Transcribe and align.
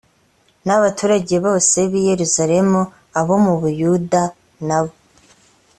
n 0.65 0.67
abaturage 0.77 1.35
bose 1.45 1.77
b 1.91 1.93
i 1.99 2.01
yerusalemu 2.09 2.79
abo 3.19 3.35
mu 3.45 3.53
buyuda 3.61 4.23
n 4.67 4.69
abo 4.77 4.93